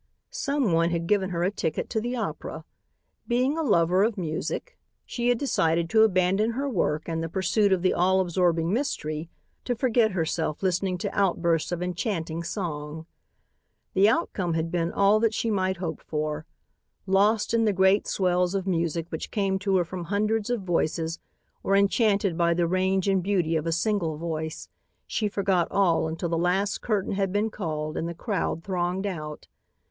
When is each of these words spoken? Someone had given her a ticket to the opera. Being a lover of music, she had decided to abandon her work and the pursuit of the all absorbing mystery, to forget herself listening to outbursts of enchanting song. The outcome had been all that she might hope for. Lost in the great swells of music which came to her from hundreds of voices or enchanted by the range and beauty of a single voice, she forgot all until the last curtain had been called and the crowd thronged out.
Someone 0.31 0.89
had 0.89 1.05
given 1.05 1.29
her 1.29 1.43
a 1.43 1.51
ticket 1.51 1.87
to 1.91 2.01
the 2.01 2.15
opera. 2.15 2.65
Being 3.27 3.55
a 3.55 3.61
lover 3.61 4.01
of 4.01 4.17
music, 4.17 4.75
she 5.05 5.29
had 5.29 5.37
decided 5.37 5.91
to 5.91 6.01
abandon 6.01 6.53
her 6.53 6.67
work 6.67 7.07
and 7.07 7.21
the 7.21 7.29
pursuit 7.29 7.71
of 7.71 7.83
the 7.83 7.93
all 7.93 8.19
absorbing 8.19 8.73
mystery, 8.73 9.29
to 9.63 9.75
forget 9.75 10.13
herself 10.13 10.63
listening 10.63 10.97
to 10.97 11.15
outbursts 11.15 11.71
of 11.71 11.83
enchanting 11.83 12.41
song. 12.41 13.05
The 13.93 14.09
outcome 14.09 14.55
had 14.55 14.71
been 14.71 14.91
all 14.91 15.19
that 15.19 15.35
she 15.35 15.51
might 15.51 15.77
hope 15.77 16.01
for. 16.01 16.47
Lost 17.05 17.53
in 17.53 17.65
the 17.65 17.71
great 17.71 18.07
swells 18.07 18.55
of 18.55 18.65
music 18.65 19.05
which 19.09 19.29
came 19.29 19.59
to 19.59 19.75
her 19.77 19.85
from 19.85 20.05
hundreds 20.05 20.49
of 20.49 20.63
voices 20.63 21.19
or 21.61 21.75
enchanted 21.75 22.35
by 22.35 22.55
the 22.55 22.65
range 22.65 23.07
and 23.07 23.21
beauty 23.21 23.55
of 23.55 23.67
a 23.67 23.71
single 23.71 24.17
voice, 24.17 24.67
she 25.05 25.27
forgot 25.27 25.67
all 25.69 26.07
until 26.07 26.27
the 26.29 26.39
last 26.39 26.81
curtain 26.81 27.11
had 27.11 27.31
been 27.31 27.51
called 27.51 27.95
and 27.95 28.09
the 28.09 28.15
crowd 28.15 28.63
thronged 28.63 29.05
out. 29.05 29.47